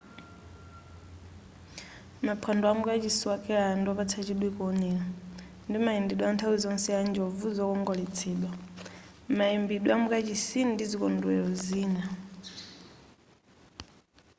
maphwando 2.25 2.65
amu 2.67 2.81
kachisi 2.87 3.23
wa 3.31 3.37
kerala 3.43 3.73
ndiwopatsa 3.77 4.19
chidwi 4.27 4.49
kuonera 4.57 5.05
ndi 5.67 5.77
mayendedwe 5.85 6.25
anthawi 6.29 6.57
zonse 6.63 6.89
a 6.99 7.01
njovu 7.09 7.45
zokongoletsedwa 7.57 8.51
mayimbidwe 9.37 9.91
amukachisi 9.93 10.59
ndi 10.71 10.83
zikondwelero 10.91 11.49
zina 11.65 12.03